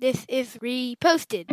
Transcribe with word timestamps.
This 0.00 0.24
is 0.30 0.56
reposted. 0.62 1.44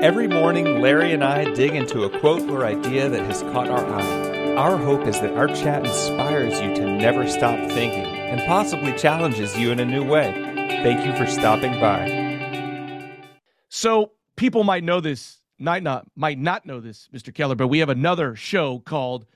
Every 0.00 0.28
morning, 0.28 0.80
Larry 0.80 1.12
and 1.12 1.24
I 1.24 1.52
dig 1.54 1.74
into 1.74 2.04
a 2.04 2.20
quote 2.20 2.48
or 2.48 2.64
idea 2.64 3.08
that 3.08 3.24
has 3.24 3.42
caught 3.42 3.68
our 3.68 3.84
eye. 3.84 4.54
Our 4.54 4.76
hope 4.76 5.04
is 5.04 5.20
that 5.20 5.36
our 5.36 5.48
chat 5.48 5.84
inspires 5.84 6.60
you 6.60 6.76
to 6.76 6.96
never 6.96 7.28
stop 7.28 7.58
thinking 7.72 8.04
and 8.04 8.40
possibly 8.46 8.96
challenges 8.96 9.58
you 9.58 9.72
in 9.72 9.80
a 9.80 9.84
new 9.84 10.04
way. 10.08 10.30
Thank 10.84 11.04
you 11.04 11.12
for 11.16 11.28
stopping 11.28 11.72
by. 11.80 13.26
So 13.68 14.12
people 14.36 14.62
might 14.62 14.84
know 14.84 15.00
this, 15.00 15.40
might 15.58 15.82
not 15.82 16.06
might 16.14 16.38
not 16.38 16.66
know 16.66 16.78
this, 16.78 17.08
Mr. 17.12 17.34
Keller, 17.34 17.56
but 17.56 17.66
we 17.66 17.80
have 17.80 17.88
another 17.88 18.36
show 18.36 18.78
called 18.78 19.26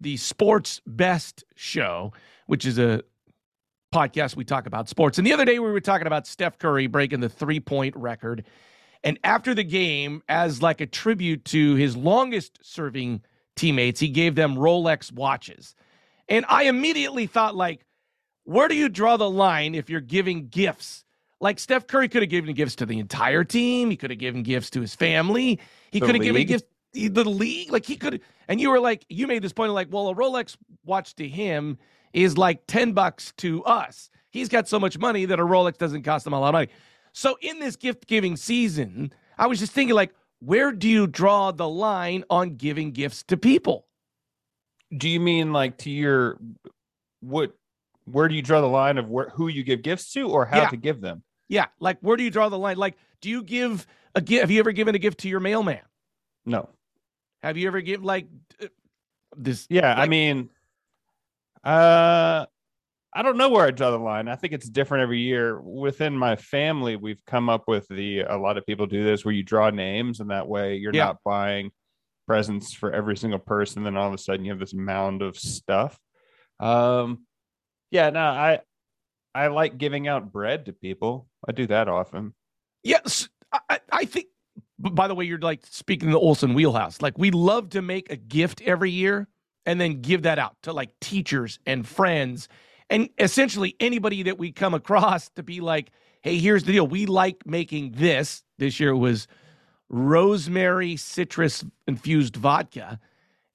the 0.00 0.16
Sports 0.16 0.80
Best 0.86 1.42
Show, 1.56 2.12
which 2.46 2.64
is 2.64 2.78
a 2.78 3.02
podcast 3.94 4.34
we 4.34 4.44
talk 4.44 4.66
about 4.66 4.88
sports. 4.88 5.18
And 5.18 5.26
the 5.26 5.32
other 5.32 5.44
day 5.44 5.58
we 5.60 5.70
were 5.70 5.80
talking 5.80 6.06
about 6.06 6.26
Steph 6.26 6.58
Curry 6.58 6.88
breaking 6.88 7.20
the 7.20 7.28
three-point 7.28 7.94
record. 7.94 8.44
And 9.04 9.18
after 9.22 9.54
the 9.54 9.62
game, 9.62 10.22
as 10.28 10.60
like 10.60 10.80
a 10.80 10.86
tribute 10.86 11.44
to 11.46 11.76
his 11.76 11.96
longest 11.96 12.58
serving 12.62 13.22
teammates, 13.54 14.00
he 14.00 14.08
gave 14.08 14.34
them 14.34 14.56
Rolex 14.56 15.12
watches. 15.12 15.74
And 16.28 16.44
I 16.48 16.64
immediately 16.64 17.26
thought, 17.26 17.54
like, 17.54 17.84
where 18.44 18.66
do 18.66 18.74
you 18.74 18.88
draw 18.88 19.16
the 19.16 19.30
line 19.30 19.74
if 19.74 19.88
you're 19.88 20.00
giving 20.00 20.48
gifts? 20.48 21.04
Like 21.40 21.58
Steph 21.58 21.86
Curry 21.86 22.08
could 22.08 22.22
have 22.22 22.30
given 22.30 22.54
gifts 22.54 22.76
to 22.76 22.86
the 22.86 22.98
entire 22.98 23.44
team. 23.44 23.90
He 23.90 23.96
could 23.96 24.10
have 24.10 24.18
given 24.18 24.42
gifts 24.42 24.70
to 24.70 24.80
his 24.80 24.94
family. 24.94 25.60
He 25.92 26.00
could 26.00 26.14
have 26.14 26.24
given 26.24 26.46
gifts 26.46 26.66
to 26.94 27.08
the 27.10 27.24
league. 27.24 27.70
Like 27.70 27.84
he 27.84 27.96
could, 27.96 28.22
and 28.48 28.60
you 28.60 28.70
were 28.70 28.80
like, 28.80 29.04
you 29.08 29.26
made 29.26 29.42
this 29.42 29.52
point 29.52 29.68
of 29.68 29.74
like, 29.74 29.88
well, 29.90 30.08
a 30.08 30.14
Rolex 30.14 30.56
watch 30.84 31.14
to 31.16 31.28
him 31.28 31.78
is 32.14 32.38
like 32.38 32.66
ten 32.66 32.92
bucks 32.92 33.32
to 33.38 33.62
us. 33.64 34.08
He's 34.30 34.48
got 34.48 34.66
so 34.68 34.80
much 34.80 34.98
money 34.98 35.26
that 35.26 35.38
a 35.38 35.42
Rolex 35.44 35.76
doesn't 35.78 36.02
cost 36.02 36.26
him 36.26 36.32
a 36.32 36.40
lot 36.40 36.48
of 36.48 36.52
money. 36.54 36.68
So 37.12 37.36
in 37.40 37.60
this 37.60 37.76
gift 37.76 38.06
giving 38.06 38.36
season, 38.36 39.12
I 39.38 39.46
was 39.46 39.58
just 39.60 39.72
thinking 39.72 39.94
like, 39.94 40.12
where 40.40 40.72
do 40.72 40.88
you 40.88 41.06
draw 41.06 41.52
the 41.52 41.68
line 41.68 42.24
on 42.30 42.56
giving 42.56 42.90
gifts 42.90 43.22
to 43.24 43.36
people? 43.36 43.86
Do 44.96 45.08
you 45.08 45.20
mean 45.20 45.52
like 45.52 45.78
to 45.78 45.90
your 45.90 46.38
what? 47.20 47.52
Where 48.06 48.28
do 48.28 48.34
you 48.34 48.42
draw 48.42 48.60
the 48.60 48.68
line 48.68 48.98
of 48.98 49.08
where 49.08 49.30
who 49.30 49.48
you 49.48 49.62
give 49.64 49.82
gifts 49.82 50.12
to, 50.12 50.28
or 50.28 50.44
how 50.44 50.62
Yeah. 50.62 50.68
to 50.70 50.76
give 50.76 51.00
them? 51.00 51.22
Yeah, 51.48 51.66
like 51.80 51.98
where 52.00 52.16
do 52.16 52.22
you 52.22 52.30
draw 52.30 52.48
the 52.48 52.58
line? 52.58 52.76
Like, 52.76 52.96
do 53.20 53.30
you 53.30 53.42
give 53.42 53.86
a 54.14 54.20
gift? 54.20 54.40
Have 54.42 54.50
you 54.50 54.58
ever 54.60 54.72
given 54.72 54.94
a 54.94 54.98
gift 54.98 55.20
to 55.20 55.28
your 55.28 55.40
mailman? 55.40 55.80
No. 56.44 56.68
Have 57.42 57.56
you 57.56 57.66
ever 57.66 57.80
given 57.80 58.04
like 58.04 58.26
uh, 58.62 58.66
this? 59.36 59.66
Yeah, 59.70 59.94
I 59.98 60.06
mean, 60.06 60.50
uh, 61.64 62.46
I 63.16 63.22
don't 63.22 63.36
know 63.36 63.48
where 63.48 63.66
I 63.66 63.70
draw 63.70 63.90
the 63.92 63.98
line. 63.98 64.28
I 64.28 64.36
think 64.36 64.52
it's 64.52 64.68
different 64.68 65.02
every 65.02 65.20
year. 65.20 65.60
Within 65.60 66.16
my 66.18 66.36
family, 66.36 66.96
we've 66.96 67.24
come 67.26 67.48
up 67.48 67.64
with 67.68 67.86
the 67.88 68.20
a 68.20 68.36
lot 68.36 68.58
of 68.58 68.66
people 68.66 68.86
do 68.86 69.04
this 69.04 69.24
where 69.24 69.32
you 69.34 69.42
draw 69.44 69.70
names, 69.70 70.20
and 70.20 70.30
that 70.30 70.48
way 70.48 70.76
you're 70.76 70.92
Yeah. 70.94 71.04
not 71.06 71.18
buying 71.24 71.70
presents 72.26 72.72
for 72.72 72.92
every 72.92 73.16
single 73.16 73.38
person. 73.38 73.84
Then 73.84 73.96
all 73.96 74.08
of 74.08 74.14
a 74.14 74.18
sudden 74.18 74.44
you 74.44 74.50
have 74.50 74.58
this 74.58 74.74
mound 74.74 75.22
of 75.22 75.36
stuff. 75.38 75.98
Um, 76.58 77.26
yeah, 77.90 78.10
no, 78.10 78.20
I 78.20 78.60
I 79.34 79.46
like 79.48 79.78
giving 79.78 80.08
out 80.08 80.32
bread 80.32 80.66
to 80.66 80.72
people. 80.72 81.28
I 81.48 81.52
do 81.52 81.66
that 81.68 81.88
often. 81.88 82.34
Yes, 82.82 83.28
I, 83.52 83.60
I- 83.70 83.80
I 83.92 84.04
think. 84.06 84.26
By 84.76 85.06
the 85.08 85.14
way, 85.14 85.24
you're 85.24 85.38
like 85.38 85.64
speaking 85.66 86.10
the 86.10 86.18
Olson 86.18 86.52
wheelhouse. 86.52 87.00
Like 87.00 87.16
we 87.16 87.30
love 87.30 87.70
to 87.70 87.80
make 87.80 88.10
a 88.10 88.16
gift 88.16 88.60
every 88.62 88.90
year 88.90 89.28
and 89.66 89.80
then 89.80 90.00
give 90.00 90.22
that 90.22 90.38
out 90.38 90.56
to 90.62 90.72
like 90.72 90.98
teachers 91.00 91.58
and 91.66 91.86
friends 91.86 92.48
and 92.90 93.08
essentially 93.18 93.76
anybody 93.80 94.22
that 94.24 94.38
we 94.38 94.52
come 94.52 94.74
across 94.74 95.28
to 95.30 95.42
be 95.42 95.60
like, 95.60 95.90
hey, 96.22 96.38
here's 96.38 96.64
the 96.64 96.72
deal. 96.72 96.86
We 96.86 97.06
like 97.06 97.46
making 97.46 97.92
this. 97.96 98.42
This 98.58 98.78
year 98.78 98.94
was 98.94 99.26
rosemary 99.88 100.96
citrus 100.96 101.64
infused 101.86 102.36
vodka. 102.36 103.00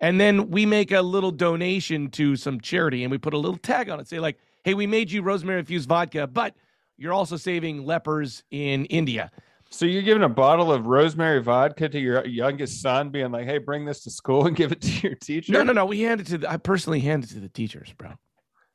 And 0.02 0.20
then 0.20 0.50
we 0.50 0.66
make 0.66 0.92
a 0.92 1.02
little 1.02 1.32
donation 1.32 2.10
to 2.12 2.36
some 2.36 2.62
charity 2.62 3.04
and 3.04 3.12
we 3.12 3.18
put 3.18 3.34
a 3.34 3.38
little 3.38 3.58
tag 3.58 3.90
on 3.90 4.00
it, 4.00 4.08
say, 4.08 4.20
like, 4.20 4.38
hey, 4.64 4.74
we 4.74 4.88
made 4.88 5.12
you 5.12 5.22
rosemary 5.22 5.60
infused 5.60 5.90
vodka, 5.90 6.26
but 6.28 6.56
you're 6.98 7.14
also 7.14 7.38
saving 7.38 7.86
lepers 7.86 8.44
in 8.52 8.86
India. 8.86 9.32
So 9.72 9.86
you're 9.86 10.02
giving 10.02 10.24
a 10.24 10.30
bottle 10.30 10.72
of 10.72 10.88
rosemary 10.88 11.42
vodka 11.42 11.90
to 11.90 12.00
your 12.00 12.26
youngest 12.26 12.82
son, 12.82 13.10
being 13.10 13.32
like, 13.32 13.46
"Hey, 13.46 13.60
bring 13.60 13.86
this 13.86 14.04
to 14.04 14.12
school 14.12 14.48
and 14.48 14.56
give 14.56 14.72
it 14.72 14.82
to 14.82 15.08
your 15.08 15.16
teacher." 15.16 15.54
No, 15.54 15.64
no, 15.64 15.74
no. 15.74 15.86
We 15.86 16.02
hand 16.02 16.22
it 16.22 16.28
to 16.28 16.38
the, 16.40 16.52
I 16.52 16.58
personally 16.58 17.00
hand 17.00 17.24
it 17.24 17.30
to 17.32 17.40
the 17.40 17.50
teachers, 17.50 17.94
bro, 17.98 18.14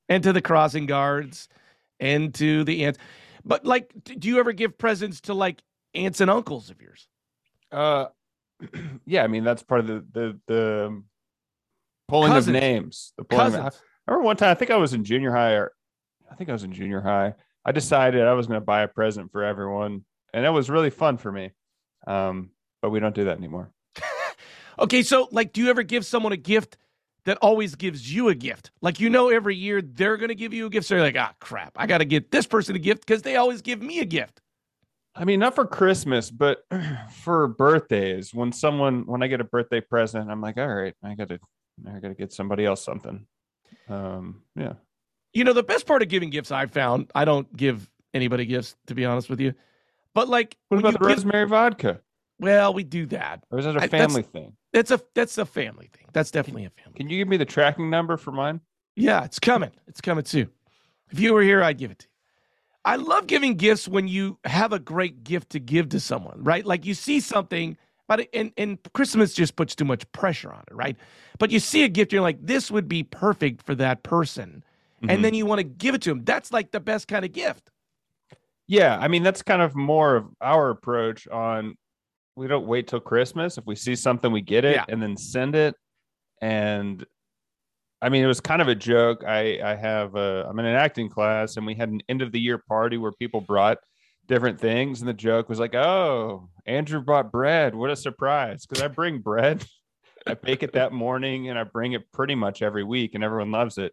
and 0.09 0.23
to 0.23 0.33
the 0.33 0.41
crossing 0.41 0.87
guards 0.87 1.49
and 1.99 2.33
to 2.35 2.65
the 2.65 2.85
aunts. 2.85 2.99
But 3.45 3.67
like, 3.67 3.93
do 4.05 4.29
you 4.29 4.39
ever 4.39 4.53
give 4.53 4.79
presents 4.79 5.23
to 5.23 5.35
like 5.35 5.63
aunts 5.95 6.21
and 6.21 6.31
uncles 6.31 6.71
of 6.71 6.81
yours? 6.81 7.09
Uh, 7.73 8.07
yeah, 9.05 9.25
I 9.25 9.27
mean 9.27 9.43
that's 9.43 9.63
part 9.63 9.81
of 9.81 9.87
the 9.89 10.05
the 10.13 10.41
the 10.47 10.87
um, 10.87 11.05
pulling 12.09 12.33
Cousins. 12.33 12.57
of 12.57 12.63
names. 12.63 13.13
The 13.19 13.25
pulling 13.25 13.55
of- 13.55 13.75
I 14.07 14.13
remember 14.13 14.27
one 14.27 14.37
time, 14.37 14.51
I 14.51 14.55
think 14.55 14.71
I 14.71 14.77
was 14.77 14.93
in 14.93 15.03
junior 15.03 15.33
high, 15.33 15.53
or 15.53 15.73
I 16.31 16.35
think 16.35 16.51
I 16.51 16.53
was 16.53 16.63
in 16.63 16.73
junior 16.73 17.01
high. 17.01 17.35
I 17.65 17.73
decided 17.73 18.23
I 18.23 18.35
was 18.35 18.47
going 18.47 18.61
to 18.61 18.65
buy 18.65 18.83
a 18.83 18.89
present 18.89 19.33
for 19.33 19.43
everyone, 19.43 20.05
and 20.35 20.45
it 20.45 20.51
was 20.51 20.69
really 20.69 20.91
fun 20.91 21.17
for 21.17 21.33
me. 21.33 21.53
Um, 22.07 22.51
but 22.83 22.91
we 22.91 23.01
don't 23.01 23.15
do 23.15 23.25
that 23.25 23.39
anymore. 23.39 23.71
Okay, 24.77 25.05
so 25.05 25.29
like, 25.31 25.53
do 25.53 25.61
you 25.63 25.71
ever 25.71 25.85
give 25.85 26.05
someone 26.05 26.33
a 26.33 26.37
gift 26.37 26.77
that 27.27 27.39
always 27.41 27.77
gives 27.77 28.13
you 28.13 28.29
a 28.29 28.35
gift? 28.35 28.73
Like, 28.83 28.99
you 28.99 29.09
know, 29.09 29.29
every 29.29 29.55
year 29.55 29.81
they're 29.81 30.17
going 30.17 30.31
to 30.31 30.35
give 30.35 30.53
you 30.53 30.67
a 30.67 30.69
gift. 30.69 30.89
So 30.89 30.97
you're 30.97 31.05
like, 31.05 31.17
ah, 31.17 31.33
crap, 31.39 31.75
I 31.77 31.87
got 31.87 31.99
to 31.99 32.05
get 32.05 32.33
this 32.33 32.45
person 32.45 32.75
a 32.75 32.81
gift 32.81 33.07
because 33.07 33.23
they 33.23 33.37
always 33.37 33.63
give 33.63 33.81
me 33.81 34.01
a 34.01 34.05
gift. 34.05 34.41
I 35.15 35.25
mean, 35.25 35.39
not 35.39 35.55
for 35.55 35.65
Christmas, 35.65 36.29
but 36.29 36.65
for 37.23 37.47
birthdays. 37.47 38.35
When 38.35 38.51
someone, 38.51 39.07
when 39.07 39.23
I 39.23 39.29
get 39.29 39.41
a 39.41 39.45
birthday 39.45 39.81
present, 39.81 40.29
I'm 40.29 40.41
like, 40.41 40.59
all 40.59 40.67
right, 40.67 40.95
I 41.05 41.15
got 41.15 41.29
to, 41.29 41.39
I 41.89 42.01
got 42.01 42.09
to 42.09 42.15
get 42.15 42.33
somebody 42.33 42.67
else 42.67 42.85
something. 42.85 43.29
Um, 43.89 44.43
yeah. 44.57 44.73
You 45.33 45.45
know, 45.45 45.53
the 45.53 45.63
best 45.63 45.87
part 45.87 46.03
of 46.03 46.09
giving 46.09 46.31
gifts 46.31 46.51
I've 46.51 46.73
found, 46.73 47.13
I 47.15 47.25
don't 47.25 47.57
give 47.57 47.89
anybody 48.13 48.45
gifts, 48.45 48.75
to 48.89 48.97
be 48.97 49.05
honest 49.05 49.31
with 49.31 49.41
you. 49.41 49.55
But 50.15 50.29
like, 50.29 50.57
What 50.69 50.79
about 50.79 50.93
the 50.95 50.99
give- 51.01 51.09
rosemary 51.09 51.47
vodka? 51.47 52.01
well, 52.39 52.73
we 52.75 52.85
do 52.85 53.07
that. 53.07 53.45
Or 53.51 53.59
is 53.59 53.65
that 53.65 53.77
a 53.77 53.83
I- 53.83 53.87
that's- 53.87 54.01
family 54.13 54.23
thing? 54.23 54.57
That's 54.73 54.91
a 54.91 55.01
that's 55.15 55.39
a 55.39 55.45
family 55.47 55.89
thing. 55.93 56.07
That's 56.13 56.31
definitely 56.33 56.65
a 56.65 56.71
family. 56.71 56.97
Can 56.99 57.09
you 57.09 57.19
give 57.19 57.29
me 57.29 57.37
the 57.37 57.45
tracking 57.45 57.91
number 57.91 58.17
for 58.17 58.33
mine? 58.33 58.61
Yeah, 58.97 59.25
it's 59.25 59.39
coming. 59.39 59.71
It's 59.87 60.01
coming 60.01 60.25
soon. 60.25 60.51
If 61.11 61.21
you 61.21 61.33
were 61.35 61.43
here, 61.43 61.63
I'd 61.63 61.79
give 61.79 61.91
it 61.93 62.01
to 62.01 62.07
you. 62.07 62.11
I 62.85 62.97
love 62.97 63.27
giving 63.29 63.55
gifts 63.55 63.87
when 63.89 64.09
you 64.09 64.39
have 64.45 64.73
a 64.73 64.79
great 64.79 65.23
gift 65.25 65.51
to 65.51 65.61
give 65.61 65.89
to 65.91 66.01
someone, 66.01 66.43
right? 66.43 66.67
Like 66.67 66.85
you 66.85 66.93
see 66.95 67.21
something, 67.21 67.77
but 68.09 68.29
and 68.35 68.53
and 68.57 68.79
Christmas 68.95 69.33
just 69.33 69.55
puts 69.57 69.75
too 69.77 69.85
much 69.85 70.11
pressure 70.13 70.53
on 70.53 70.65
it, 70.69 70.75
right? 70.75 70.97
But 71.39 71.51
you 71.53 71.61
see 71.61 71.85
a 71.85 71.89
gift, 71.89 72.13
you're 72.13 72.21
like, 72.23 72.39
this 72.45 72.71
would 72.71 72.89
be 72.89 73.03
perfect 73.05 73.65
for 73.65 73.75
that 73.77 74.03
person, 74.03 74.65
Mhm. 75.03 75.11
and 75.13 75.25
then 75.25 75.35
you 75.35 75.47
want 75.47 75.61
to 75.61 75.65
give 75.65 75.95
it 75.95 76.03
to 76.03 76.11
them. 76.11 76.25
That's 76.25 76.53
like 76.53 76.73
the 76.73 76.81
best 76.81 77.07
kind 77.09 77.25
of 77.25 77.33
gift. 77.33 77.71
Yeah, 78.67 78.99
I 78.99 79.09
mean 79.09 79.23
that's 79.23 79.43
kind 79.43 79.63
of 79.63 79.75
more 79.75 80.17
of 80.17 80.27
our 80.41 80.71
approach 80.71 81.29
on 81.29 81.77
we 82.37 82.49
don't 82.49 82.67
wait 82.67 82.89
till 82.89 83.01
Christmas. 83.01 83.59
If 83.59 83.67
we 83.67 83.77
see 83.77 83.95
something, 83.95 84.33
we 84.33 84.41
get 84.41 84.65
it 84.65 84.77
Yeah. 84.77 84.85
and 84.89 85.03
then 85.03 85.17
send 85.17 85.55
it. 85.55 85.77
And 86.43 87.05
I 88.03 88.09
mean, 88.09 88.25
it 88.25 88.27
was 88.27 88.41
kind 88.41 88.61
of 88.61 88.69
a 88.69 88.75
joke. 88.75 89.23
I 89.27 89.61
I 89.63 89.75
have 89.77 90.15
a 90.17 90.47
I'm 90.49 90.59
in 90.59 90.67
an 90.67 90.77
acting 90.77 91.09
class 91.09 91.57
and 91.57 91.67
we 91.67 91.75
had 91.75 91.91
an 91.91 92.01
end 92.09 92.23
of 92.23 92.33
the 92.33 92.41
year 92.41 92.59
party 92.59 92.97
where 92.99 93.13
people 93.13 93.41
brought 93.41 93.79
different 94.27 94.59
things 94.61 95.01
and 95.01 95.09
the 95.09 95.15
joke 95.15 95.49
was 95.49 95.61
like, 95.61 95.75
"Oh, 95.75 96.49
Andrew 96.67 97.01
brought 97.03 97.31
bread. 97.31 97.75
What 97.75 97.91
a 97.91 97.97
surprise." 97.97 98.67
Cuz 98.67 98.81
I 98.83 98.89
bring 98.89 99.19
bread. 99.21 99.65
I 100.27 100.35
bake 100.35 100.63
it 100.63 100.73
that 100.73 100.93
morning 100.93 101.51
and 101.51 101.59
I 101.59 101.65
bring 101.65 101.93
it 101.93 102.11
pretty 102.13 102.35
much 102.35 102.63
every 102.63 102.83
week 102.85 103.15
and 103.15 103.23
everyone 103.23 103.51
loves 103.53 103.77
it. 103.79 103.93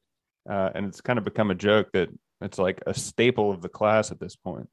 Uh, 0.50 0.70
and 0.74 0.86
it's 0.88 1.02
kind 1.02 1.20
of 1.20 1.26
become 1.26 1.52
a 1.52 1.56
joke 1.56 1.90
that 1.94 2.10
it's 2.42 2.58
like 2.58 2.82
a 2.88 2.94
staple 2.94 3.52
of 3.52 3.62
the 3.62 3.70
class 3.70 4.12
at 4.12 4.20
this 4.20 4.36
point. 4.36 4.70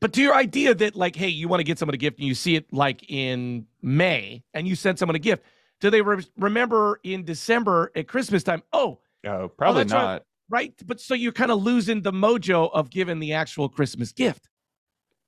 But 0.00 0.12
to 0.14 0.22
your 0.22 0.34
idea 0.34 0.74
that 0.74 0.94
like, 0.94 1.16
hey, 1.16 1.28
you 1.28 1.48
want 1.48 1.60
to 1.60 1.64
get 1.64 1.78
someone 1.78 1.94
a 1.94 1.98
gift 1.98 2.18
and 2.18 2.28
you 2.28 2.34
see 2.34 2.54
it 2.56 2.72
like 2.72 3.04
in 3.10 3.66
May 3.82 4.42
and 4.52 4.68
you 4.68 4.76
send 4.76 4.98
someone 4.98 5.16
a 5.16 5.20
gift, 5.20 5.42
do 5.80 5.90
they 5.90 6.02
re- 6.02 6.24
remember 6.38 7.00
in 7.02 7.24
December 7.24 7.90
at 7.96 8.06
Christmas 8.08 8.42
time? 8.42 8.62
Oh, 8.72 9.00
Oh, 9.26 9.48
probably 9.48 9.82
right. 9.84 9.90
not. 9.90 10.22
right. 10.50 10.74
But 10.86 11.00
so 11.00 11.14
you're 11.14 11.32
kind 11.32 11.50
of 11.50 11.62
losing 11.62 12.02
the 12.02 12.12
mojo 12.12 12.70
of 12.72 12.90
giving 12.90 13.18
the 13.20 13.32
actual 13.32 13.68
Christmas 13.70 14.12
gift. 14.12 14.48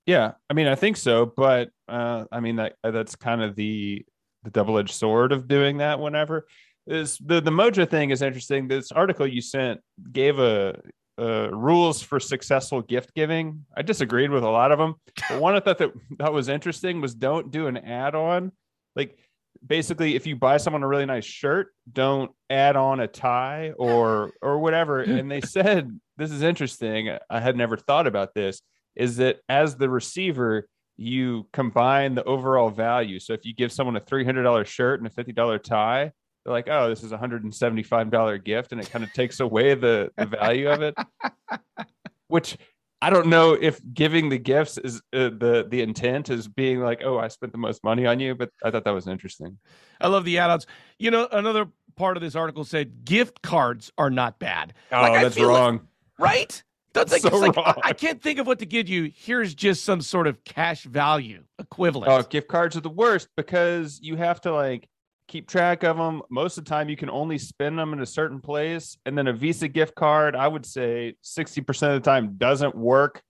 Yeah, 0.05 0.33
I 0.51 0.55
mean, 0.55 0.67
I 0.69 0.75
think 0.75 0.99
so, 0.99 1.27
but 1.27 1.71
uh, 1.89 2.27
I 2.31 2.41
mean 2.41 2.57
that 2.57 2.77
that's 2.85 3.17
kind 3.17 3.43
of 3.43 3.57
the 3.57 4.05
the 4.45 4.51
double 4.51 4.79
edged 4.79 4.95
sword 4.95 5.33
of 5.33 5.49
doing 5.49 5.79
that. 5.79 5.99
Whenever 5.99 6.47
is 6.87 7.19
the 7.19 7.41
the 7.41 7.51
Mojo 7.51 7.89
thing 7.91 8.11
is 8.11 8.23
interesting. 8.23 8.69
This 8.69 8.93
article 8.93 9.27
you 9.27 9.41
sent 9.41 9.81
gave 10.13 10.39
a. 10.39 10.81
Uh, 11.19 11.49
rules 11.51 12.03
for 12.03 12.21
successful 12.21 12.83
gift 12.83 13.15
giving. 13.15 13.65
I 13.75 13.81
disagreed 13.81 14.31
with 14.31 14.45
a 14.45 14.51
lot 14.51 14.71
of 14.71 14.79
them, 14.79 14.97
but 15.31 15.41
one 15.41 15.55
I 15.55 15.61
thought 15.61 15.79
that 15.79 15.93
that 16.19 16.31
was 16.31 16.49
interesting 16.51 17.01
was 17.01 17.15
don't 17.15 17.51
do 17.51 17.69
an 17.69 17.79
add 17.79 18.15
on. 18.15 18.53
Like 18.95 19.19
basically, 19.67 20.15
if 20.15 20.27
you 20.27 20.37
buy 20.37 20.59
someone 20.59 20.83
a 20.83 20.89
really 20.89 21.07
nice 21.07 21.25
shirt, 21.25 21.69
don't 21.91 22.31
add 22.51 22.77
on 22.77 23.01
a 23.01 23.07
tie 23.07 23.73
or 23.79 24.33
or 24.43 24.59
whatever. 24.59 25.01
And 25.03 25.31
they 25.31 25.41
said 25.41 25.99
this 26.19 26.31
is 26.31 26.43
interesting. 26.43 27.17
I 27.31 27.41
had 27.41 27.57
never 27.57 27.77
thought 27.77 28.07
about 28.07 28.35
this. 28.35 28.61
Is 28.95 29.17
that 29.17 29.39
as 29.49 29.77
the 29.77 29.89
receiver, 29.89 30.69
you 30.97 31.47
combine 31.53 32.15
the 32.15 32.25
overall 32.25 32.71
value. 32.71 33.21
So 33.21 33.33
if 33.33 33.45
you 33.45 33.55
give 33.55 33.73
someone 33.73 33.97
a 33.97 34.01
three 34.01 34.25
hundred 34.25 34.43
dollar 34.43 34.65
shirt 34.65 35.01
and 35.01 35.07
a 35.07 35.11
fifty 35.11 35.33
dollar 35.33 35.59
tie, 35.59 36.13
they're 36.47 36.53
like, 36.55 36.69
"Oh, 36.71 36.89
this 36.89 37.03
is 37.03 37.11
a 37.13 37.19
hundred 37.19 37.43
and 37.43 37.53
seventy 37.55 37.83
five 37.83 38.11
dollar 38.11 38.39
gift," 38.39 38.71
and 38.73 38.81
it 38.81 38.89
kind 38.91 39.05
of 39.05 39.13
takes 39.13 39.41
away 39.41 39.75
the 39.75 40.11
the 40.17 40.27
value 40.27 40.69
of 40.71 40.81
it. 40.81 40.95
Which 42.29 42.57
I 43.03 43.11
don't 43.11 43.27
know 43.27 43.53
if 43.53 43.81
giving 43.93 44.29
the 44.31 44.39
gifts 44.39 44.79
is 44.79 44.97
uh, 45.13 45.29
the 45.31 45.67
the 45.69 45.83
intent 45.83 46.31
is 46.31 46.49
being 46.49 46.81
like, 46.81 47.03
"Oh, 47.05 47.19
I 47.19 47.29
spent 47.29 47.53
the 47.53 47.59
most 47.59 47.83
money 47.85 48.07
on 48.07 48.21
you," 48.21 48.35
but 48.35 48.51
I 48.65 48.71
thought 48.71 48.85
that 48.85 48.93
was 48.95 49.07
interesting. 49.07 49.59
I 50.01 50.09
love 50.09 50.25
the 50.25 50.39
add-ons. 50.39 50.67
You 50.99 51.11
know, 51.11 51.29
another 51.33 51.67
part 51.97 52.17
of 52.17 52.23
this 52.23 52.35
article 52.37 52.65
said 52.65 53.05
gift 53.05 53.43
cards 53.43 53.93
are 53.99 54.11
not 54.11 54.39
bad. 54.39 54.75
Oh, 54.93 55.01
Like, 55.03 55.23
that's 55.23 55.35
feel 55.35 55.49
like- 55.49 55.59
wrong. 55.59 55.81
right? 56.19 56.63
That's 56.93 57.13
like, 57.13 57.23
So 57.23 57.37
like, 57.37 57.57
I- 57.59 57.63
wrong. 57.63 57.75
I 57.85 57.93
can't 57.93 58.23
think 58.23 58.39
of 58.39 58.47
what 58.47 58.59
to 58.61 58.67
give 58.67 58.89
you. 58.89 59.11
Here's 59.15 59.55
just 59.55 59.85
some 59.85 60.01
sort 60.01 60.27
of 60.27 60.43
cash 60.45 60.85
value 60.85 61.45
equivalent. 61.59 62.11
Oh, 62.11 62.23
gift 62.23 62.49
cards 62.49 62.77
are 62.77 62.81
the 62.81 62.89
worst 62.91 63.29
because 63.37 63.99
you 64.03 64.17
have 64.17 64.41
to 64.43 64.53
like 64.53 64.89
keep 65.29 65.49
track 65.49 65.83
of 65.83 65.97
them. 65.97 66.23
Most 66.31 66.59
of 66.59 66.65
the 66.65 66.69
time, 66.69 66.89
you 66.89 66.97
can 66.97 67.11
only 67.11 67.39
spend 67.39 67.79
them 67.79 67.93
in 67.93 68.01
a 68.01 68.07
certain 68.07 68.41
place. 68.41 68.97
And 69.07 69.17
then 69.17 69.27
a 69.27 69.33
Visa 69.33 69.69
gift 69.69 69.95
card, 69.95 70.37
I 70.37 70.49
would 70.49 70.67
say 70.67 71.15
60% 71.25 71.69
of 71.97 72.03
the 72.03 72.11
time 72.11 72.37
doesn't 72.37 72.75
work. 72.75 73.23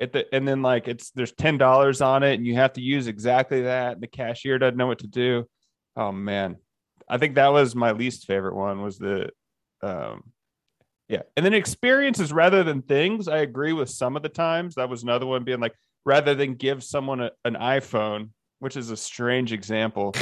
At 0.00 0.14
the, 0.14 0.34
and 0.34 0.48
then 0.48 0.62
like 0.62 0.88
it's 0.88 1.10
there's 1.10 1.32
ten 1.32 1.58
dollars 1.58 2.00
on 2.00 2.22
it, 2.22 2.32
and 2.32 2.46
you 2.46 2.54
have 2.54 2.72
to 2.72 2.80
use 2.80 3.06
exactly 3.06 3.60
that. 3.62 3.92
And 3.92 4.02
the 4.02 4.06
cashier 4.06 4.58
doesn't 4.58 4.78
know 4.78 4.86
what 4.86 5.00
to 5.00 5.06
do. 5.06 5.46
Oh 5.94 6.10
man, 6.10 6.56
I 7.06 7.18
think 7.18 7.34
that 7.34 7.48
was 7.48 7.76
my 7.76 7.92
least 7.92 8.26
favorite 8.26 8.54
one. 8.54 8.80
Was 8.80 8.96
the, 8.96 9.28
um, 9.82 10.22
yeah, 11.10 11.20
and 11.36 11.44
then 11.44 11.52
experiences 11.52 12.32
rather 12.32 12.64
than 12.64 12.80
things. 12.80 13.28
I 13.28 13.40
agree 13.40 13.74
with 13.74 13.90
some 13.90 14.16
of 14.16 14.22
the 14.22 14.30
times. 14.30 14.76
That 14.76 14.88
was 14.88 15.02
another 15.02 15.26
one 15.26 15.44
being 15.44 15.60
like 15.60 15.74
rather 16.06 16.34
than 16.34 16.54
give 16.54 16.82
someone 16.82 17.20
a, 17.20 17.32
an 17.44 17.56
iPhone, 17.56 18.30
which 18.58 18.78
is 18.78 18.90
a 18.90 18.96
strange 18.96 19.52
example. 19.52 20.14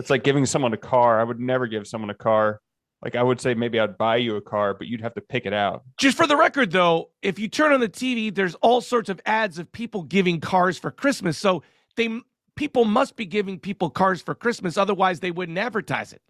It's 0.00 0.10
like 0.10 0.24
giving 0.24 0.46
someone 0.46 0.72
a 0.72 0.78
car. 0.78 1.20
I 1.20 1.24
would 1.24 1.38
never 1.38 1.66
give 1.66 1.86
someone 1.86 2.10
a 2.10 2.14
car. 2.14 2.60
Like 3.02 3.16
I 3.16 3.22
would 3.22 3.40
say 3.40 3.54
maybe 3.54 3.78
I'd 3.78 3.96
buy 3.96 4.16
you 4.16 4.36
a 4.36 4.40
car, 4.40 4.74
but 4.74 4.86
you'd 4.86 5.00
have 5.00 5.14
to 5.14 5.20
pick 5.20 5.46
it 5.46 5.52
out. 5.52 5.84
Just 5.98 6.16
for 6.16 6.26
the 6.26 6.36
record, 6.36 6.70
though, 6.70 7.10
if 7.22 7.38
you 7.38 7.48
turn 7.48 7.72
on 7.72 7.80
the 7.80 7.88
TV, 7.88 8.34
there's 8.34 8.54
all 8.56 8.80
sorts 8.80 9.08
of 9.08 9.20
ads 9.24 9.58
of 9.58 9.70
people 9.72 10.02
giving 10.02 10.40
cars 10.40 10.78
for 10.78 10.90
Christmas. 10.90 11.38
So 11.38 11.62
they 11.96 12.20
people 12.56 12.84
must 12.84 13.16
be 13.16 13.24
giving 13.24 13.58
people 13.58 13.88
cars 13.88 14.20
for 14.20 14.34
Christmas, 14.34 14.76
otherwise 14.76 15.20
they 15.20 15.30
wouldn't 15.30 15.56
advertise 15.56 16.12
it. 16.12 16.20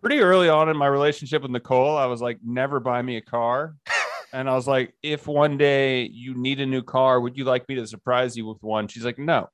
Pretty 0.00 0.20
early 0.20 0.48
on 0.48 0.68
in 0.68 0.76
my 0.76 0.86
relationship 0.86 1.42
with 1.42 1.50
Nicole, 1.50 1.96
I 1.96 2.06
was 2.06 2.22
like, 2.22 2.38
never 2.44 2.80
buy 2.80 3.02
me 3.02 3.16
a 3.16 3.20
car. 3.20 3.74
and 4.32 4.48
I 4.48 4.54
was 4.54 4.66
like, 4.66 4.94
if 5.02 5.26
one 5.26 5.58
day 5.58 6.04
you 6.04 6.34
need 6.34 6.60
a 6.60 6.66
new 6.66 6.82
car, 6.82 7.20
would 7.20 7.36
you 7.36 7.44
like 7.44 7.68
me 7.68 7.74
to 7.74 7.86
surprise 7.86 8.36
you 8.36 8.46
with 8.46 8.62
one? 8.62 8.88
She's 8.88 9.04
like, 9.04 9.18
no. 9.18 9.48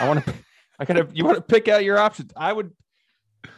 I 0.00 0.08
want 0.08 0.24
to 0.24 0.34
I 0.78 0.84
gotta 0.84 1.08
you 1.12 1.24
want 1.24 1.36
to 1.36 1.42
pick 1.42 1.68
out 1.68 1.84
your 1.84 1.98
options. 1.98 2.32
I 2.36 2.52
would 2.52 2.72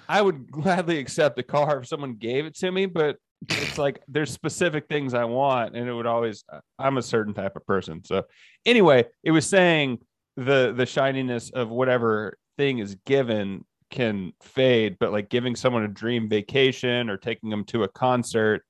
I 0.08 0.22
would 0.22 0.50
gladly 0.50 0.98
accept 0.98 1.38
a 1.38 1.42
car 1.42 1.80
if 1.80 1.88
someone 1.88 2.14
gave 2.14 2.46
it 2.46 2.56
to 2.58 2.70
me, 2.70 2.86
but 2.86 3.16
it's 3.48 3.78
like 3.78 4.00
there's 4.08 4.30
specific 4.30 4.88
things 4.88 5.14
I 5.14 5.24
want, 5.24 5.76
and 5.76 5.88
it 5.88 5.92
would 5.92 6.06
always 6.06 6.44
I'm 6.78 6.98
a 6.98 7.02
certain 7.02 7.34
type 7.34 7.56
of 7.56 7.66
person. 7.66 8.04
So 8.04 8.24
anyway, 8.66 9.06
it 9.22 9.30
was 9.30 9.46
saying 9.46 9.98
the 10.36 10.72
the 10.76 10.86
shininess 10.86 11.50
of 11.50 11.68
whatever 11.68 12.36
thing 12.56 12.78
is 12.78 12.96
given 13.06 13.64
can 13.90 14.32
fade, 14.42 14.96
but 14.98 15.12
like 15.12 15.28
giving 15.28 15.56
someone 15.56 15.84
a 15.84 15.88
dream 15.88 16.28
vacation 16.28 17.08
or 17.08 17.16
taking 17.16 17.50
them 17.50 17.64
to 17.64 17.84
a 17.84 17.88
concert, 17.88 18.64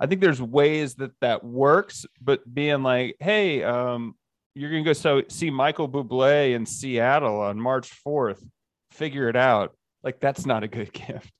I 0.00 0.06
think 0.06 0.20
there's 0.20 0.42
ways 0.42 0.94
that 0.96 1.12
that 1.20 1.44
works. 1.44 2.06
But 2.20 2.52
being 2.52 2.82
like, 2.82 3.16
hey, 3.20 3.62
um, 3.62 4.14
you're 4.54 4.70
gonna 4.70 4.84
go 4.84 4.92
so 4.92 5.22
see 5.28 5.50
Michael 5.50 5.88
Bublé 5.88 6.54
in 6.54 6.66
Seattle 6.66 7.40
on 7.40 7.60
March 7.60 7.90
4th, 8.06 8.42
figure 8.90 9.28
it 9.28 9.36
out. 9.36 9.76
Like 10.04 10.20
that's 10.20 10.46
not 10.46 10.62
a 10.62 10.68
good 10.68 10.92
gift. 10.92 11.32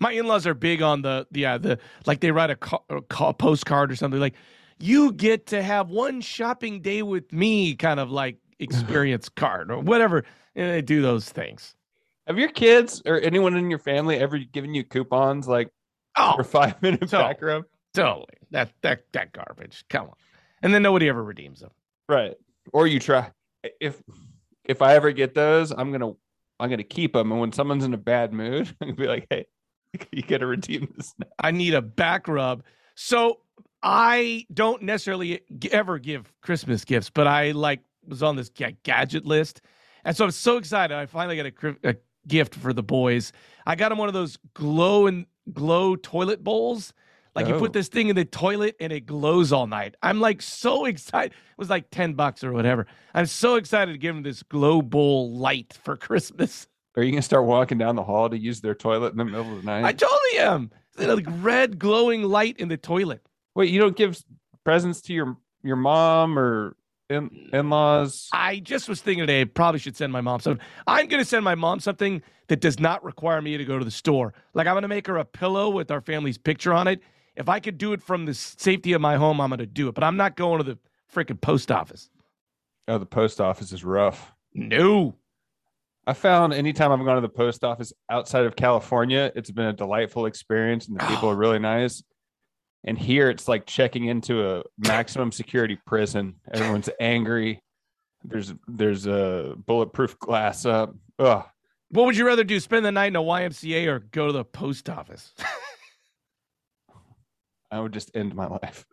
My 0.00 0.12
in-laws 0.12 0.46
are 0.46 0.54
big 0.54 0.82
on 0.82 1.02
the 1.02 1.26
yeah 1.32 1.56
the 1.58 1.78
like 2.06 2.20
they 2.20 2.30
write 2.32 2.50
a, 2.50 2.56
ca- 2.56 2.82
a 2.90 3.00
ca- 3.02 3.32
postcard 3.32 3.90
or 3.92 3.96
something 3.96 4.18
like 4.20 4.34
you 4.80 5.12
get 5.12 5.46
to 5.46 5.62
have 5.62 5.90
one 5.90 6.20
shopping 6.20 6.82
day 6.82 7.02
with 7.02 7.32
me 7.32 7.74
kind 7.76 8.00
of 8.00 8.10
like 8.10 8.36
experience 8.58 9.28
card 9.28 9.70
or 9.70 9.78
whatever 9.78 10.24
and 10.56 10.70
they 10.70 10.82
do 10.82 11.00
those 11.02 11.28
things. 11.30 11.74
Have 12.26 12.38
your 12.38 12.48
kids 12.50 13.00
or 13.06 13.20
anyone 13.20 13.56
in 13.56 13.70
your 13.70 13.78
family 13.78 14.16
ever 14.18 14.38
given 14.38 14.74
you 14.74 14.84
coupons 14.84 15.46
like 15.48 15.68
Oh, 16.16 16.34
for 16.36 16.44
five 16.44 16.82
minute 16.82 17.08
so- 17.08 17.18
back 17.20 17.40
rub? 17.40 17.64
totally. 17.94 18.26
That 18.50 18.72
that 18.82 19.04
that 19.12 19.32
garbage. 19.32 19.84
Come 19.88 20.06
on. 20.08 20.14
And 20.62 20.74
then 20.74 20.82
nobody 20.82 21.08
ever 21.08 21.22
redeems 21.22 21.60
them. 21.60 21.70
Right. 22.08 22.34
Or 22.72 22.86
you 22.88 22.98
try 22.98 23.30
if 23.80 24.02
if 24.64 24.82
I 24.82 24.94
ever 24.94 25.12
get 25.12 25.34
those, 25.34 25.70
I'm 25.70 25.90
gonna 25.92 26.12
I'm 26.62 26.70
gonna 26.70 26.84
keep 26.84 27.14
them. 27.14 27.32
And 27.32 27.40
when 27.40 27.52
someone's 27.52 27.84
in 27.84 27.92
a 27.92 27.98
bad 27.98 28.32
mood, 28.32 28.68
I'm 28.80 28.88
gonna 28.88 28.96
be 28.96 29.08
like, 29.08 29.26
hey, 29.28 29.46
you 30.12 30.22
gotta 30.22 30.46
redeem 30.46 30.92
this 30.96 31.12
now. 31.18 31.26
I 31.40 31.50
need 31.50 31.74
a 31.74 31.82
back 31.82 32.28
rub. 32.28 32.62
So 32.94 33.40
I 33.82 34.46
don't 34.52 34.82
necessarily 34.82 35.40
ever 35.72 35.98
give 35.98 36.32
Christmas 36.40 36.84
gifts, 36.84 37.10
but 37.10 37.26
I 37.26 37.50
like 37.50 37.80
was 38.06 38.22
on 38.22 38.36
this 38.36 38.48
ga- 38.48 38.76
gadget 38.84 39.26
list, 39.26 39.60
and 40.04 40.16
so 40.16 40.24
I'm 40.24 40.30
so 40.30 40.56
excited. 40.56 40.96
I 40.96 41.06
finally 41.06 41.36
got 41.36 41.46
a, 41.46 41.90
a 41.90 41.96
gift 42.28 42.54
for 42.54 42.72
the 42.72 42.82
boys. 42.82 43.32
I 43.66 43.74
got 43.74 43.88
them 43.88 43.98
one 43.98 44.08
of 44.08 44.14
those 44.14 44.38
glow 44.54 45.06
and 45.08 45.26
glow 45.52 45.96
toilet 45.96 46.44
bowls. 46.44 46.92
Like 47.34 47.46
you 47.48 47.54
Oh. 47.54 47.58
put 47.58 47.72
this 47.72 47.88
thing 47.88 48.08
in 48.08 48.16
the 48.16 48.24
toilet 48.26 48.76
and 48.78 48.92
it 48.92 49.06
glows 49.06 49.52
all 49.52 49.66
night. 49.66 49.94
I'm 50.02 50.20
like 50.20 50.42
so 50.42 50.84
excited. 50.84 51.32
It 51.32 51.58
was 51.58 51.70
like 51.70 51.90
10 51.90 52.12
bucks 52.14 52.44
or 52.44 52.52
whatever. 52.52 52.86
I'm 53.14 53.26
so 53.26 53.54
excited 53.56 53.92
to 53.92 53.98
give 53.98 54.14
them 54.14 54.22
this 54.22 54.42
glow 54.42 54.82
bowl 54.82 55.32
light 55.36 55.78
for 55.82 55.96
Christmas. 56.08 56.66
Are 56.96 57.02
you 57.02 57.10
gonna 57.12 57.22
start 57.22 57.46
walking 57.46 57.78
down 57.78 57.96
the 57.96 58.02
hall 58.04 58.28
to 58.28 58.36
use 58.38 58.60
their 58.60 58.74
toilet 58.74 59.12
in 59.12 59.18
the 59.18 59.24
middle 59.24 59.50
of 59.56 59.62
the 59.62 59.66
night? 59.66 59.84
I 59.84 59.92
totally 59.92 60.38
am. 60.38 60.70
It's 60.98 61.06
like 61.06 61.24
red 61.42 61.78
glowing 61.78 62.22
light 62.24 62.58
in 62.58 62.68
the 62.68 62.76
toilet. 62.76 63.26
Wait, 63.54 63.70
you 63.70 63.80
don't 63.80 63.96
give 63.96 64.22
presents 64.64 65.00
to 65.02 65.14
your 65.14 65.36
your 65.62 65.76
mom 65.76 66.38
or 66.38 66.76
in 67.08 67.48
in 67.52 67.70
laws? 67.70 68.28
I 68.34 68.58
just 68.58 68.90
was 68.90 69.00
thinking 69.00 69.22
today, 69.22 69.40
I 69.40 69.44
probably 69.44 69.78
should 69.80 69.96
send 69.96 70.12
my 70.12 70.20
mom 70.20 70.40
something. 70.40 70.64
I'm 70.86 71.06
going 71.08 71.20
to 71.22 71.24
send 71.28 71.44
my 71.44 71.54
mom 71.54 71.80
something 71.80 72.22
that 72.48 72.60
does 72.60 72.78
not 72.78 73.02
require 73.04 73.40
me 73.40 73.56
to 73.56 73.64
go 73.64 73.78
to 73.78 73.84
the 73.84 73.90
store. 73.90 74.34
Like 74.52 74.66
I'm 74.66 74.74
going 74.74 74.82
to 74.82 74.88
make 74.88 75.06
her 75.06 75.16
a 75.16 75.24
pillow 75.24 75.70
with 75.70 75.90
our 75.90 76.00
family's 76.02 76.36
picture 76.36 76.74
on 76.74 76.88
it. 76.88 77.00
If 77.36 77.48
I 77.48 77.60
could 77.60 77.78
do 77.78 77.92
it 77.92 78.02
from 78.02 78.26
the 78.26 78.34
safety 78.34 78.92
of 78.92 79.00
my 79.00 79.16
home, 79.16 79.40
I'm 79.40 79.50
going 79.50 79.58
to 79.58 79.66
do 79.66 79.88
it. 79.88 79.94
But 79.94 80.04
I'm 80.04 80.16
not 80.16 80.36
going 80.36 80.58
to 80.58 80.64
the 80.64 80.78
freaking 81.12 81.40
post 81.40 81.70
office. 81.70 82.10
Oh, 82.88 82.98
the 82.98 83.06
post 83.06 83.40
office 83.40 83.72
is 83.72 83.84
rough. 83.84 84.32
No. 84.54 85.14
I 86.06 86.14
found 86.14 86.52
anytime 86.52 86.90
I've 86.90 87.04
gone 87.04 87.14
to 87.14 87.20
the 87.20 87.28
post 87.28 87.62
office 87.62 87.92
outside 88.10 88.44
of 88.44 88.56
California, 88.56 89.30
it's 89.36 89.50
been 89.50 89.66
a 89.66 89.72
delightful 89.72 90.26
experience 90.26 90.88
and 90.88 90.98
the 90.98 91.04
people 91.06 91.30
are 91.30 91.34
ah. 91.34 91.38
really 91.38 91.60
nice. 91.60 92.02
And 92.84 92.98
here 92.98 93.30
it's 93.30 93.46
like 93.46 93.66
checking 93.66 94.06
into 94.06 94.44
a 94.44 94.62
maximum 94.76 95.30
security 95.30 95.78
prison. 95.86 96.34
Everyone's 96.52 96.90
angry. 97.00 97.62
There's 98.24 98.52
there's 98.66 99.06
a 99.06 99.54
bulletproof 99.56 100.18
glass 100.18 100.66
up. 100.66 100.94
Ugh. 101.20 101.44
What 101.90 102.06
would 102.06 102.16
you 102.16 102.26
rather 102.26 102.42
do? 102.42 102.58
Spend 102.58 102.84
the 102.84 102.90
night 102.90 103.08
in 103.08 103.16
a 103.16 103.22
YMCA 103.22 103.86
or 103.86 104.00
go 104.00 104.26
to 104.26 104.32
the 104.32 104.44
post 104.44 104.88
office? 104.88 105.34
I 107.72 107.80
would 107.80 107.92
just 107.92 108.14
end 108.14 108.34
my 108.34 108.46
life. 108.62 108.84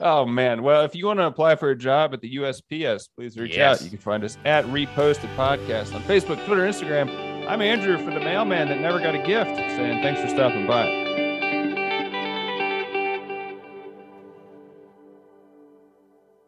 oh 0.00 0.26
man. 0.26 0.62
Well, 0.62 0.84
if 0.84 0.94
you 0.94 1.06
want 1.06 1.20
to 1.20 1.26
apply 1.26 1.56
for 1.56 1.70
a 1.70 1.76
job 1.76 2.12
at 2.12 2.20
the 2.20 2.36
USPS, 2.36 3.08
please 3.16 3.38
reach 3.38 3.56
Yes. 3.56 3.78
out. 3.80 3.84
You 3.84 3.90
can 3.90 3.98
find 4.00 4.24
us 4.24 4.36
at 4.44 4.64
Reposted 4.66 5.34
Podcast 5.36 5.94
on 5.94 6.02
Facebook, 6.02 6.44
Twitter, 6.44 6.62
Instagram. 6.66 7.08
I'm 7.48 7.62
Andrew 7.62 7.96
for 7.98 8.10
the 8.10 8.20
mailman 8.20 8.68
that 8.68 8.80
never 8.80 8.98
got 8.98 9.14
a 9.14 9.18
gift, 9.22 9.54
saying 9.56 10.02
thanks 10.02 10.20
for 10.20 10.28
stopping 10.28 10.66
by. 10.66 11.03